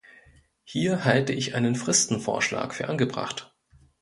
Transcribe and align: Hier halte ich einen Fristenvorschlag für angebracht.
Hier 0.63 1.05
halte 1.05 1.31
ich 1.31 1.53
einen 1.53 1.75
Fristenvorschlag 1.75 2.73
für 2.73 2.87
angebracht. 2.89 3.53